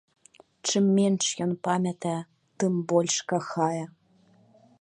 [0.69, 2.15] Чым менш ён памятае,
[2.63, 3.85] тым больш кахае.